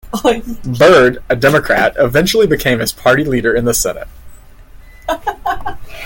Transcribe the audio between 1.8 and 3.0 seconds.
eventually became his